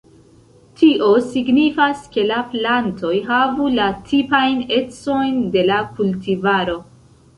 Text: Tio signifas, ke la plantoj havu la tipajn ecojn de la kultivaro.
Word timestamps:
Tio 0.79 1.09
signifas, 1.25 1.99
ke 2.15 2.23
la 2.31 2.39
plantoj 2.53 3.13
havu 3.27 3.69
la 3.77 3.91
tipajn 4.09 4.65
ecojn 4.81 5.37
de 5.57 5.67
la 5.69 5.79
kultivaro. 6.01 6.81